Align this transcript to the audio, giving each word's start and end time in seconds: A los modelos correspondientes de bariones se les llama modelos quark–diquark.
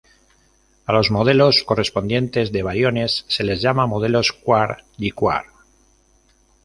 A 0.87 0.93
los 0.93 1.11
modelos 1.11 1.63
correspondientes 1.63 2.51
de 2.51 2.63
bariones 2.63 3.23
se 3.27 3.43
les 3.43 3.61
llama 3.61 3.85
modelos 3.93 4.33
quark–diquark. 4.33 5.53